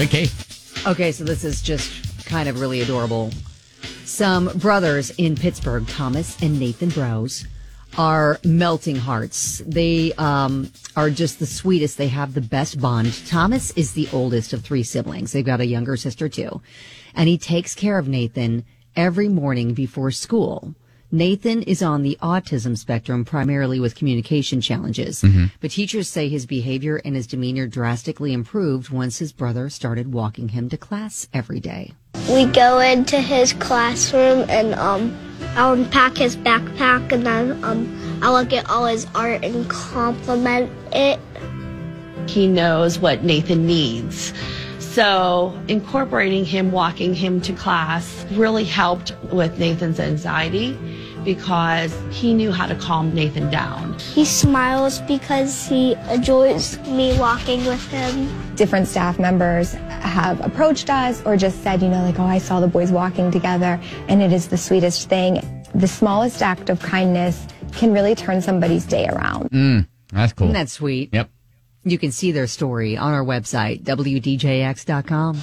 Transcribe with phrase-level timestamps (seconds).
[0.00, 0.28] Okay.
[0.86, 3.30] Okay, so this is just kind of really adorable.
[4.06, 7.46] Some brothers in Pittsburgh, Thomas and Nathan Brose,
[7.98, 9.60] are melting hearts.
[9.66, 11.98] They um, are just the sweetest.
[11.98, 13.12] They have the best bond.
[13.26, 15.32] Thomas is the oldest of three siblings.
[15.32, 16.62] They've got a younger sister too.
[17.14, 18.64] And he takes care of Nathan
[18.96, 20.74] every morning before school.
[21.12, 25.24] Nathan is on the autism spectrum, primarily with communication challenges.
[25.60, 30.50] But teachers say his behavior and his demeanor drastically improved once his brother started walking
[30.50, 31.92] him to class every day.
[32.28, 35.18] We go into his classroom and um,
[35.56, 40.70] I'll unpack his backpack and then um, I'll look at all his art and compliment
[40.92, 41.18] it.
[42.28, 44.32] He knows what Nathan needs.
[44.78, 50.76] So, incorporating him, walking him to class really helped with Nathan's anxiety
[51.24, 53.98] because he knew how to calm Nathan down.
[53.98, 58.28] He smiles because he enjoys me walking with him.
[58.56, 62.60] different staff members have approached us or just said, you know, like, oh, I saw
[62.60, 65.40] the boys walking together and it is the sweetest thing.
[65.74, 69.50] The smallest act of kindness can really turn somebody's day around.
[69.50, 70.48] Mm, that's cool.
[70.48, 71.10] Isn't that sweet?
[71.12, 71.30] Yep.
[71.84, 75.40] You can see their story on our website, WDJX.com.